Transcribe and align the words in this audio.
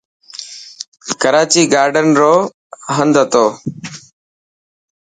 ڪراچي 1.21 1.61
گادي 1.73 2.01
رو 2.19 2.35
هند 2.95 3.13
هتو. 3.21 3.45